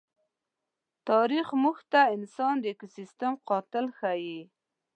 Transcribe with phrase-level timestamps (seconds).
[1.09, 4.39] تاریخ موږ ته انسان د ایکوسېسټم قاتل ښيي.